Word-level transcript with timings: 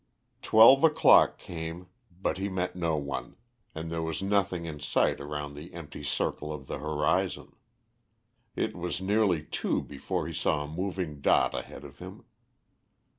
Twelve 0.41 0.83
o'clock 0.83 1.37
came, 1.37 1.85
but 2.23 2.39
he 2.39 2.49
met 2.49 2.75
no 2.75 2.95
one, 2.97 3.35
and 3.75 3.91
there 3.91 4.01
was 4.01 4.19
nothing 4.19 4.65
in 4.65 4.79
sight 4.79 5.21
around 5.21 5.53
the 5.53 5.75
empty 5.75 6.03
circle 6.03 6.51
of 6.51 6.65
the 6.65 6.79
horizon. 6.79 7.55
It 8.55 8.75
was 8.75 8.99
nearly 8.99 9.43
two 9.43 9.83
before 9.83 10.25
he 10.25 10.33
saw 10.33 10.63
a 10.63 10.67
moving 10.67 11.21
dot 11.21 11.53
ahead 11.53 11.83
of 11.83 11.99
him. 11.99 12.25